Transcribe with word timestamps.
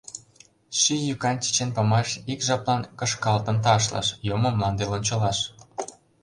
Ший 0.79 1.01
йӱкан 1.07 1.35
чечен 1.43 1.69
памаш 1.75 2.09
Ик 2.31 2.39
жаплан 2.47 2.81
кышкалтын 2.99 3.57
ташлыш, 3.63 4.07
Йомо 4.27 4.49
мланде 4.53 4.83
лончылаш. 4.91 5.39